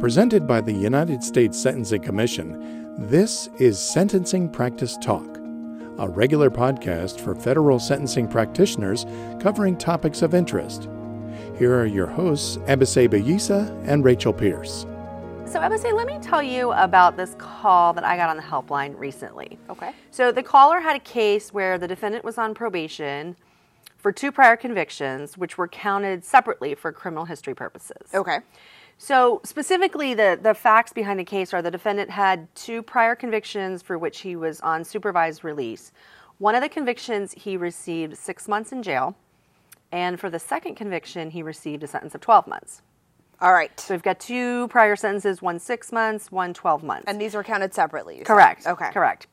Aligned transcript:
Presented 0.00 0.46
by 0.46 0.60
the 0.60 0.74
United 0.74 1.24
States 1.24 1.58
Sentencing 1.58 2.02
Commission, 2.02 2.94
this 2.98 3.48
is 3.58 3.80
Sentencing 3.80 4.50
Practice 4.50 4.98
Talk, 4.98 5.38
a 5.96 6.06
regular 6.06 6.50
podcast 6.50 7.18
for 7.18 7.34
federal 7.34 7.78
sentencing 7.78 8.28
practitioners 8.28 9.06
covering 9.40 9.74
topics 9.74 10.20
of 10.20 10.34
interest. 10.34 10.90
Here 11.58 11.74
are 11.74 11.86
your 11.86 12.06
hosts, 12.06 12.58
Ebise 12.66 13.08
Bayisa 13.08 13.74
and 13.88 14.04
Rachel 14.04 14.34
Pierce. 14.34 14.82
So, 15.46 15.60
Ebise, 15.60 15.90
let 15.94 16.06
me 16.06 16.18
tell 16.20 16.42
you 16.42 16.72
about 16.72 17.16
this 17.16 17.34
call 17.38 17.94
that 17.94 18.04
I 18.04 18.18
got 18.18 18.28
on 18.28 18.36
the 18.36 18.42
helpline 18.42 18.98
recently. 18.98 19.58
Okay. 19.70 19.92
So, 20.10 20.30
the 20.30 20.42
caller 20.42 20.78
had 20.78 20.96
a 20.96 21.00
case 21.00 21.54
where 21.54 21.78
the 21.78 21.88
defendant 21.88 22.22
was 22.22 22.36
on 22.36 22.52
probation 22.52 23.34
for 23.96 24.12
two 24.12 24.30
prior 24.30 24.56
convictions, 24.56 25.38
which 25.38 25.56
were 25.56 25.68
counted 25.68 26.22
separately 26.22 26.74
for 26.74 26.92
criminal 26.92 27.24
history 27.24 27.54
purposes. 27.54 28.12
Okay. 28.12 28.40
So, 28.98 29.40
specifically, 29.44 30.14
the, 30.14 30.38
the 30.40 30.54
facts 30.54 30.92
behind 30.92 31.20
the 31.20 31.24
case 31.24 31.52
are 31.52 31.60
the 31.60 31.70
defendant 31.70 32.10
had 32.10 32.52
two 32.54 32.82
prior 32.82 33.14
convictions 33.14 33.82
for 33.82 33.98
which 33.98 34.20
he 34.20 34.36
was 34.36 34.60
on 34.62 34.84
supervised 34.84 35.44
release. 35.44 35.92
One 36.38 36.54
of 36.54 36.62
the 36.62 36.68
convictions, 36.68 37.32
he 37.32 37.56
received 37.56 38.16
six 38.16 38.48
months 38.48 38.72
in 38.72 38.82
jail, 38.82 39.14
and 39.92 40.18
for 40.18 40.30
the 40.30 40.38
second 40.38 40.76
conviction, 40.76 41.30
he 41.30 41.42
received 41.42 41.82
a 41.82 41.86
sentence 41.86 42.14
of 42.14 42.20
12 42.22 42.46
months. 42.46 42.82
All 43.40 43.52
right. 43.52 43.78
So, 43.78 43.92
we've 43.92 44.02
got 44.02 44.18
two 44.18 44.68
prior 44.68 44.96
sentences 44.96 45.42
one 45.42 45.58
six 45.58 45.92
months, 45.92 46.32
one 46.32 46.54
12 46.54 46.82
months. 46.82 47.04
And 47.06 47.20
these 47.20 47.34
were 47.34 47.44
counted 47.44 47.74
separately. 47.74 48.14
you 48.14 48.20
said? 48.20 48.26
Correct. 48.28 48.66
Okay. 48.66 48.90
Correct. 48.92 49.26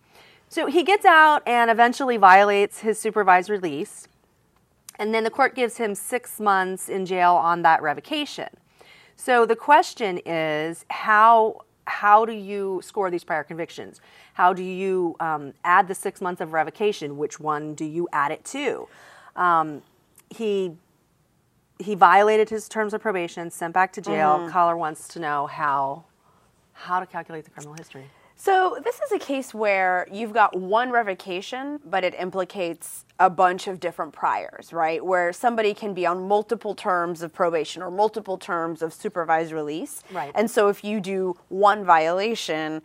So 0.54 0.68
he 0.68 0.84
gets 0.84 1.04
out 1.04 1.42
and 1.48 1.72
eventually 1.72 2.16
violates 2.16 2.82
his 2.82 3.00
supervised 3.00 3.50
release. 3.50 4.08
And 5.00 5.12
then 5.12 5.24
the 5.24 5.32
court 5.32 5.56
gives 5.56 5.78
him 5.78 5.96
six 5.96 6.40
months 6.40 6.90
in 6.90 7.08
jail 7.08 7.34
on 7.34 7.64
that 7.64 7.82
revocation. 7.82 8.50
So 9.16 9.46
the 9.46 9.56
question 9.56 10.20
is 10.26 10.86
how 10.90 11.62
how 11.86 12.26
do 12.26 12.32
you 12.32 12.82
score 12.84 13.12
these 13.12 13.24
prior 13.24 13.44
convictions? 13.44 14.00
How 14.34 14.54
do 14.54 14.64
you 14.64 15.16
um, 15.20 15.54
add 15.66 15.88
the 15.88 15.96
six 15.96 16.22
months 16.22 16.40
of 16.40 16.54
revocation? 16.54 17.18
Which 17.18 17.40
one 17.40 17.76
do 17.76 17.86
you 17.86 18.08
add 18.14 18.32
it 18.32 18.46
to? 18.46 18.88
Um, 19.36 19.82
he 20.30 20.78
he 21.80 21.96
violated 21.96 22.50
his 22.50 22.70
terms 22.70 22.94
of 22.94 23.02
probation, 23.02 23.50
sent 23.52 23.74
back 23.74 23.92
to 23.94 24.02
jail. 24.02 24.48
Caller 24.50 24.78
wants 24.78 25.08
to 25.10 25.20
know 25.20 25.48
how 25.48 26.06
how 26.74 27.00
to 27.00 27.06
calculate 27.06 27.46
the 27.46 27.52
criminal 27.52 27.74
history. 27.74 28.06
So 28.36 28.78
this 28.84 29.00
is 29.00 29.12
a 29.12 29.20
case 29.20 29.54
where 29.54 30.08
you've 30.12 30.34
got 30.34 30.58
one 30.60 30.92
revocation, 30.92 31.80
but 31.86 32.04
it 32.04 32.14
implicates 32.20 33.06
a 33.20 33.30
bunch 33.30 33.68
of 33.68 33.80
different 33.80 34.12
priors, 34.12 34.74
right? 34.74 35.04
Where 35.04 35.32
somebody 35.32 35.74
can 35.74 35.94
be 35.94 36.06
on 36.06 36.28
multiple 36.28 36.76
terms 36.76 37.22
of 37.22 37.32
probation 37.32 37.82
or 37.82 37.92
multiple 37.92 38.38
terms 38.38 38.82
of 38.82 38.94
supervised 38.94 39.52
release. 39.52 40.04
Right. 40.12 40.32
And 40.36 40.50
so 40.50 40.68
if 40.70 40.84
you 40.84 41.00
do 41.00 41.38
one 41.48 41.86
violation, 41.86 42.82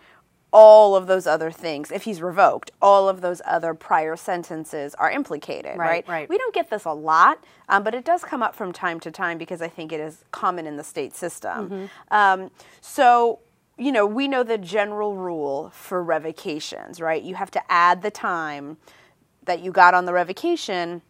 all 0.51 0.97
of 0.97 1.07
those 1.07 1.27
other 1.27 1.51
things, 1.51 1.91
if 1.91 2.05
he's 2.05 2.23
revoked, 2.23 2.71
all 2.81 3.09
of 3.09 3.21
those 3.21 3.43
other 3.45 3.75
prior 3.75 4.17
sentences 4.17 4.95
are 4.95 5.11
implicated, 5.11 5.77
Right, 5.77 5.89
right? 5.89 6.09
right. 6.09 6.29
We 6.29 6.39
don't 6.39 6.55
get 6.55 6.71
this 6.71 6.85
a 6.85 6.93
lot, 6.93 7.45
um, 7.69 7.83
but 7.83 7.95
it 7.95 8.05
does 8.05 8.23
come 8.23 8.43
up 8.43 8.55
from 8.55 8.73
time 8.73 8.99
to 9.01 9.11
time 9.11 9.39
because 9.39 9.61
I 9.61 9.69
think 9.69 9.93
it 9.93 10.01
is 10.01 10.25
common 10.31 10.67
in 10.67 10.77
the 10.77 10.85
state 10.85 11.15
system. 11.15 11.69
Mm-hmm. 11.69 11.87
Um, 12.11 12.51
so, 12.81 13.41
you 13.79 13.93
know, 13.93 14.05
we 14.05 14.27
know 14.27 14.43
the 14.43 14.59
general 14.59 15.17
rule 15.17 15.71
for 15.71 16.03
revocations, 16.03 17.01
right? 17.01 17.23
You 17.23 17.37
have 17.37 17.51
to 17.53 17.73
add 17.73 18.03
the 18.03 18.11
time 18.11 18.77
that 19.45 19.61
you 19.61 19.71
got 19.71 19.95
on 19.95 20.05
the 20.05 20.13
revocation 20.13 21.01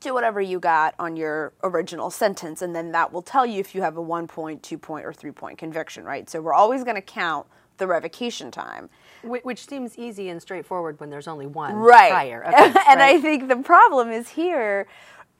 to 0.00 0.12
whatever 0.12 0.40
you 0.40 0.58
got 0.58 0.94
on 0.98 1.16
your 1.16 1.52
original 1.62 2.10
sentence, 2.10 2.60
and 2.62 2.74
then 2.74 2.92
that 2.92 3.12
will 3.12 3.22
tell 3.22 3.46
you 3.46 3.60
if 3.60 3.74
you 3.74 3.80
have 3.80 3.96
a 3.96 4.02
one 4.02 4.26
point, 4.26 4.62
two 4.62 4.76
point, 4.76 5.06
or 5.06 5.12
three 5.12 5.30
point 5.30 5.56
conviction, 5.56 6.04
right? 6.04 6.28
So 6.28 6.42
we're 6.42 6.52
always 6.52 6.84
going 6.84 6.96
to 6.96 7.02
count 7.02 7.46
the 7.78 7.86
revocation 7.86 8.50
time. 8.50 8.90
Which, 9.22 9.66
seems 9.66 9.98
easy 9.98 10.28
and 10.28 10.42
straightforward 10.42 11.00
when 11.00 11.10
there's 11.10 11.26
only 11.26 11.46
one 11.46 11.74
right. 11.74 12.10
prior. 12.10 12.42
offense, 12.46 12.76
and 12.88 13.02
I 13.02 13.20
think 13.20 13.48
the 13.48 13.56
problem 13.56 14.10
is 14.10 14.28
here, 14.28 14.86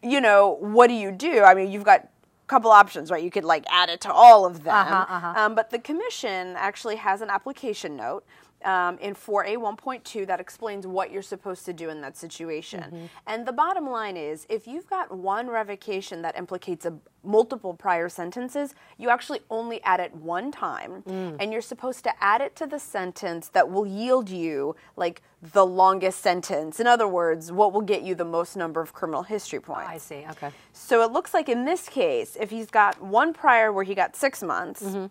you 0.03 0.21
know, 0.21 0.57
what 0.61 0.87
do 0.87 0.95
you 0.95 1.13
do? 1.13 1.43
I 1.43 1.55
mean, 1.55 1.71
you've 1.71 1.85
got 1.85 2.09
couple 2.47 2.71
options, 2.71 3.11
right? 3.11 3.23
You 3.23 3.31
could 3.31 3.45
like 3.45 3.65
add 3.71 3.89
it 3.89 4.01
to 4.03 4.13
all 4.13 4.45
of 4.47 4.65
them. 4.65 4.75
Uh-huh, 4.75 5.33
Um, 5.37 5.55
but 5.55 5.71
the 5.71 5.79
commission 5.79 6.55
actually 6.57 6.97
has 6.97 7.21
an 7.23 7.31
application 7.31 7.97
note. 7.97 8.25
Um, 8.65 8.97
in 8.99 9.15
4A 9.15 9.57
1.2 9.59 10.27
that 10.27 10.41
explains 10.41 10.87
what 10.87 11.13
you're 11.13 11.21
supposed 11.21 11.67
to 11.67 11.75
do 11.75 11.91
in 11.91 12.01
that 12.01 12.17
situation. 12.17 12.81
Mm-hmm. 12.81 13.05
And 13.27 13.45
the 13.45 13.53
bottom 13.53 13.87
line 13.91 14.17
is 14.17 14.47
if 14.49 14.67
you've 14.67 14.89
got 14.89 15.15
one 15.15 15.49
revocation 15.49 16.23
that 16.23 16.35
implicates 16.39 16.87
a, 16.87 16.95
multiple 17.23 17.75
prior 17.75 18.09
sentences, 18.09 18.75
you 18.97 19.11
actually 19.11 19.41
only 19.51 19.83
add 19.83 20.01
it 20.01 20.15
one 20.15 20.51
time. 20.51 21.03
Mm. 21.03 21.37
And 21.41 21.53
you're 21.53 21.61
supposed 21.63 22.05
to 22.05 22.13
add 22.23 22.41
it 22.41 22.57
to 22.57 22.67
the 22.67 22.79
sentence 22.79 23.49
that 23.49 23.71
will 23.71 23.87
yield 23.87 24.31
you 24.31 24.77
like 24.97 25.21
the 25.53 25.67
longest 25.67 26.21
sentence. 26.21 26.81
In 26.81 26.87
other 26.87 27.07
words, 27.09 27.53
what 27.53 27.73
will 27.75 27.83
get 27.83 28.01
you 28.03 28.15
the 28.15 28.25
most 28.25 28.57
number 28.57 28.81
of 28.81 28.95
criminal 28.95 29.25
history 29.25 29.61
points. 29.61 29.91
I 29.91 29.99
see. 29.99 30.27
Okay. 30.31 30.51
So 30.73 31.03
it 31.03 31.13
looks 31.13 31.35
like 31.35 31.49
in 31.51 31.67
this 31.67 31.89
case, 31.89 32.37
if 32.41 32.49
he's 32.51 32.71
got 32.71 33.03
one 33.03 33.35
prior 33.35 33.71
where 33.73 33.85
he 33.85 33.95
got 33.95 34.17
six 34.17 34.43
months 34.43 34.83
Mm-hmm. 34.83 35.07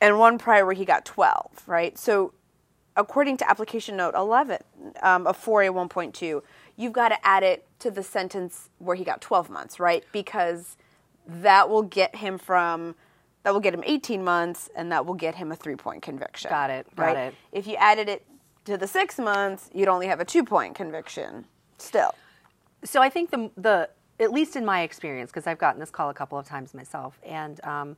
and 0.00 0.18
one 0.18 0.38
prior 0.38 0.64
where 0.64 0.74
he 0.74 0.84
got 0.84 1.04
12, 1.04 1.62
right? 1.66 1.98
So 1.98 2.32
according 2.96 3.36
to 3.38 3.50
application 3.50 3.96
note 3.96 4.14
11 4.14 4.58
um, 5.02 5.26
of 5.26 5.42
4A 5.42 5.70
1.2, 5.88 6.42
you've 6.76 6.92
got 6.92 7.08
to 7.08 7.26
add 7.26 7.42
it 7.42 7.66
to 7.80 7.90
the 7.90 8.02
sentence 8.02 8.70
where 8.78 8.96
he 8.96 9.04
got 9.04 9.20
12 9.20 9.50
months, 9.50 9.80
right? 9.80 10.04
Because 10.12 10.76
that 11.26 11.68
will 11.68 11.82
get 11.82 12.16
him 12.16 12.38
from. 12.38 12.94
That 13.42 13.52
will 13.52 13.60
get 13.60 13.74
him 13.74 13.82
18 13.84 14.24
months, 14.24 14.70
and 14.74 14.90
that 14.90 15.04
will 15.04 15.14
get 15.14 15.34
him 15.34 15.52
a 15.52 15.56
three-point 15.56 16.00
conviction. 16.00 16.48
Got 16.48 16.70
it, 16.70 16.86
got 16.96 17.04
right? 17.04 17.16
it. 17.18 17.34
If 17.52 17.66
you 17.66 17.76
added 17.76 18.08
it 18.08 18.24
to 18.64 18.78
the 18.78 18.86
six 18.86 19.18
months, 19.18 19.68
you'd 19.74 19.88
only 19.88 20.06
have 20.06 20.18
a 20.18 20.24
two-point 20.24 20.74
conviction. 20.74 21.44
Still, 21.76 22.14
So 22.84 23.02
I 23.02 23.10
think 23.10 23.30
the 23.30 23.50
the 23.56 23.90
at 24.20 24.32
least 24.32 24.56
in 24.56 24.64
my 24.64 24.82
experience, 24.82 25.30
because 25.30 25.46
I've 25.46 25.58
gotten 25.58 25.80
this 25.80 25.90
call 25.90 26.08
a 26.08 26.14
couple 26.14 26.38
of 26.38 26.46
times 26.46 26.72
myself, 26.72 27.18
and 27.22 27.62
um, 27.64 27.96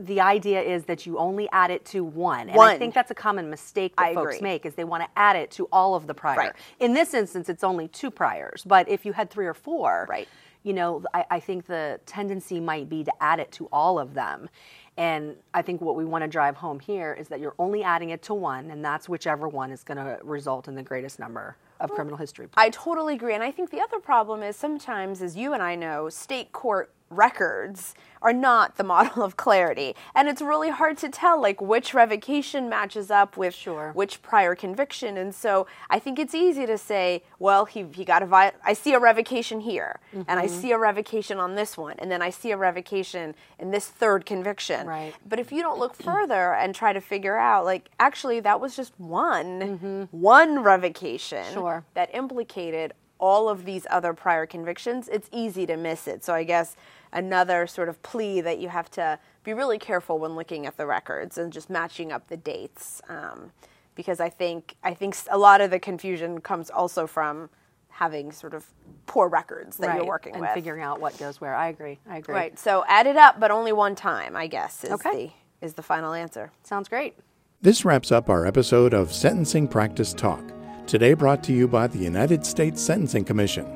the 0.00 0.20
idea 0.20 0.60
is 0.60 0.84
that 0.84 1.06
you 1.06 1.18
only 1.18 1.48
add 1.52 1.70
it 1.70 1.84
to 1.86 2.02
one, 2.04 2.48
and 2.48 2.60
I 2.60 2.78
think 2.78 2.94
that's 2.94 3.10
a 3.10 3.14
common 3.14 3.48
mistake 3.50 3.94
that 3.96 4.06
I 4.06 4.14
folks 4.14 4.36
agree. 4.36 4.48
make 4.48 4.66
is 4.66 4.74
they 4.74 4.84
want 4.84 5.02
to 5.04 5.08
add 5.16 5.36
it 5.36 5.50
to 5.52 5.68
all 5.72 5.94
of 5.94 6.06
the 6.06 6.14
prior. 6.14 6.36
Right. 6.36 6.52
In 6.80 6.94
this 6.94 7.14
instance, 7.14 7.48
it's 7.48 7.64
only 7.64 7.88
two 7.88 8.10
priors, 8.10 8.62
but 8.66 8.88
if 8.88 9.06
you 9.06 9.12
had 9.12 9.30
three 9.30 9.46
or 9.46 9.54
four, 9.54 10.06
Right. 10.08 10.28
you 10.62 10.72
know, 10.72 11.04
I, 11.14 11.24
I 11.30 11.40
think 11.40 11.66
the 11.66 12.00
tendency 12.06 12.60
might 12.60 12.88
be 12.88 13.04
to 13.04 13.12
add 13.22 13.38
it 13.40 13.52
to 13.52 13.68
all 13.72 13.98
of 13.98 14.14
them. 14.14 14.48
And 14.96 15.36
I 15.54 15.62
think 15.62 15.80
what 15.80 15.94
we 15.94 16.04
want 16.04 16.22
to 16.24 16.28
drive 16.28 16.56
home 16.56 16.80
here 16.80 17.16
is 17.18 17.28
that 17.28 17.38
you're 17.38 17.54
only 17.60 17.84
adding 17.84 18.10
it 18.10 18.20
to 18.22 18.34
one, 18.34 18.72
and 18.72 18.84
that's 18.84 19.08
whichever 19.08 19.46
one 19.48 19.70
is 19.70 19.84
going 19.84 19.98
to 19.98 20.18
result 20.24 20.66
in 20.66 20.74
the 20.74 20.82
greatest 20.82 21.20
number 21.20 21.56
of 21.78 21.92
criminal 21.92 22.18
history. 22.18 22.46
points. 22.48 22.54
I 22.56 22.70
totally 22.70 23.14
agree. 23.14 23.34
And 23.34 23.44
I 23.44 23.52
think 23.52 23.70
the 23.70 23.80
other 23.80 24.00
problem 24.00 24.42
is 24.42 24.56
sometimes, 24.56 25.22
as 25.22 25.36
you 25.36 25.52
and 25.52 25.62
I 25.62 25.76
know, 25.76 26.08
state 26.08 26.50
court 26.50 26.92
records 27.10 27.94
are 28.20 28.32
not 28.32 28.76
the 28.76 28.84
model 28.94 29.22
of 29.22 29.36
clarity. 29.36 29.94
And 30.14 30.28
it's 30.28 30.42
really 30.42 30.70
hard 30.70 30.98
to 30.98 31.08
tell 31.08 31.40
like 31.40 31.60
which 31.60 31.94
revocation 31.94 32.68
matches 32.68 33.10
up 33.10 33.36
with 33.36 33.54
Sure. 33.54 33.92
which 33.94 34.22
prior 34.22 34.54
conviction. 34.54 35.16
And 35.16 35.34
so 35.34 35.66
I 35.88 35.98
think 35.98 36.18
it's 36.18 36.34
easy 36.34 36.66
to 36.66 36.76
say, 36.78 37.22
well, 37.38 37.64
he, 37.64 37.86
he 37.92 38.04
got 38.04 38.22
a 38.22 38.26
vi- 38.26 38.52
I 38.64 38.72
see 38.72 38.92
a 38.94 38.98
revocation 38.98 39.60
here 39.60 40.00
and 40.12 40.26
I 40.40 40.46
Mm-hmm. 40.46 40.60
see 40.60 40.72
a 40.72 40.78
revocation 40.78 41.38
on 41.38 41.54
this 41.54 41.76
one 41.76 41.94
and 41.98 42.10
then 42.10 42.20
I 42.22 42.30
see 42.30 42.50
a 42.50 42.56
revocation 42.56 43.34
in 43.58 43.70
this 43.70 43.86
third 43.86 44.26
conviction. 44.26 44.86
Right. 44.86 45.14
But 45.28 45.38
if 45.38 45.52
you 45.52 45.62
don't 45.62 45.78
look 45.78 45.94
further 45.94 46.54
and 46.54 46.74
try 46.74 46.92
to 46.92 47.00
figure 47.00 47.36
out 47.38 47.64
like 47.64 47.88
actually 48.00 48.40
that 48.40 48.60
was 48.60 48.74
just 48.76 48.92
one 48.98 50.08
one 50.10 50.62
revocation 50.62 51.44
Mm-hmm. 51.44 51.54
Sure. 51.54 51.84
that 51.94 52.10
implicated 52.14 52.92
all 53.18 53.48
of 53.48 53.64
these 53.64 53.86
other 53.90 54.12
prior 54.14 54.46
convictions, 54.46 55.08
it's 55.08 55.28
easy 55.32 55.66
to 55.66 55.76
miss 55.76 56.06
it. 56.08 56.24
So 56.24 56.34
I 56.34 56.44
guess 56.44 56.76
another 57.12 57.66
sort 57.66 57.88
of 57.88 58.00
plea 58.02 58.40
that 58.42 58.58
you 58.58 58.68
have 58.68 58.90
to 58.92 59.18
be 59.44 59.52
really 59.54 59.78
careful 59.78 60.18
when 60.18 60.36
looking 60.36 60.66
at 60.66 60.76
the 60.76 60.86
records 60.86 61.38
and 61.38 61.52
just 61.52 61.68
matching 61.70 62.12
up 62.12 62.28
the 62.28 62.36
dates, 62.36 63.00
um, 63.08 63.50
because 63.94 64.20
I 64.20 64.28
think 64.28 64.76
I 64.84 64.94
think 64.94 65.14
s- 65.14 65.26
a 65.30 65.38
lot 65.38 65.60
of 65.60 65.70
the 65.70 65.78
confusion 65.78 66.40
comes 66.40 66.70
also 66.70 67.06
from 67.06 67.50
having 67.88 68.30
sort 68.30 68.54
of 68.54 68.64
poor 69.06 69.26
records 69.28 69.76
that 69.78 69.86
you're 69.86 70.00
Right, 70.02 70.06
working 70.06 70.32
and 70.34 70.42
with. 70.42 70.50
figuring 70.52 70.82
out 70.84 71.00
what 71.00 71.18
goes 71.18 71.40
where. 71.40 71.54
I 71.54 71.68
agree. 71.68 71.98
I 72.08 72.18
agree. 72.18 72.34
Right. 72.34 72.56
So 72.58 72.84
add 72.86 73.08
it 73.08 73.16
up, 73.16 73.40
but 73.40 73.50
only 73.50 73.72
one 73.72 73.96
time. 73.96 74.36
I 74.36 74.46
guess 74.46 74.84
is 74.84 74.92
Okay. 74.92 75.32
the 75.60 75.66
is 75.66 75.74
the 75.74 75.82
final 75.82 76.12
answer. 76.12 76.52
Sounds 76.62 76.88
great. 76.88 77.16
This 77.60 77.84
wraps 77.84 78.12
up 78.12 78.30
our 78.30 78.46
episode 78.46 78.94
of 78.94 79.12
Sentencing 79.12 79.66
Practice 79.66 80.12
Talk, 80.14 80.44
today 80.88 81.12
brought 81.12 81.44
to 81.44 81.52
you 81.52 81.68
by 81.68 81.86
the 81.86 81.98
United 81.98 82.46
States 82.46 82.80
Sentencing 82.80 83.24
Commission. 83.24 83.66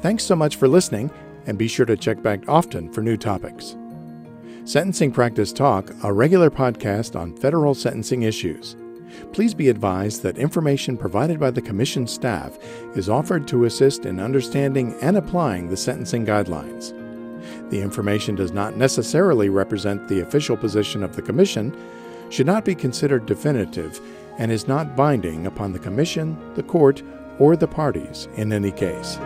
Thanks 0.00 0.24
so 0.24 0.34
much 0.34 0.56
for 0.56 0.66
listening, 0.66 1.10
and 1.46 1.58
be 1.58 1.68
sure 1.68 1.84
to 1.84 1.96
check 1.96 2.22
back 2.22 2.48
often 2.48 2.90
for 2.90 3.02
new 3.02 3.18
topics. 3.18 3.76
Sentencing 4.64 5.12
Practice 5.12 5.52
Talk, 5.52 5.90
a 6.02 6.12
regular 6.12 6.50
podcast 6.50 7.20
on 7.20 7.36
federal 7.36 7.74
sentencing 7.74 8.22
issues. 8.22 8.76
Please 9.34 9.52
be 9.52 9.68
advised 9.68 10.22
that 10.22 10.38
information 10.38 10.96
provided 10.96 11.38
by 11.38 11.50
the 11.50 11.60
Commission 11.60 12.06
staff 12.06 12.58
is 12.96 13.10
offered 13.10 13.46
to 13.48 13.66
assist 13.66 14.06
in 14.06 14.18
understanding 14.18 14.94
and 15.02 15.18
applying 15.18 15.68
the 15.68 15.76
sentencing 15.76 16.24
guidelines. 16.24 16.94
the 17.70 17.80
information 17.80 18.34
does 18.34 18.52
not 18.52 18.76
necessarily 18.76 19.48
represent 19.48 20.08
the 20.08 20.20
official 20.20 20.56
position 20.56 21.02
of 21.02 21.14
the 21.16 21.22
Commission, 21.22 21.76
should 22.30 22.46
not 22.46 22.64
be 22.64 22.74
considered 22.74 23.26
definitive, 23.26 24.00
and 24.38 24.50
is 24.50 24.68
not 24.68 24.96
binding 24.96 25.46
upon 25.46 25.72
the 25.72 25.78
Commission, 25.78 26.36
the 26.54 26.62
Court, 26.62 27.02
or 27.38 27.56
the 27.56 27.68
parties 27.68 28.28
in 28.36 28.52
any 28.52 28.70
case. 28.70 29.18